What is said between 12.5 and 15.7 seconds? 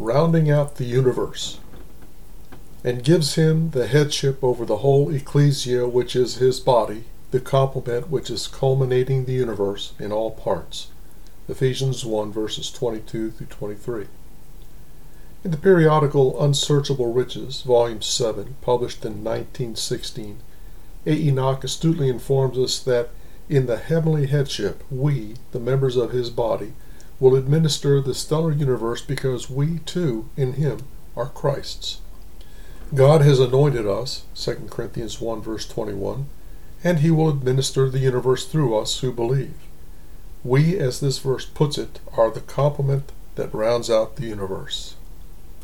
22 through 23. In the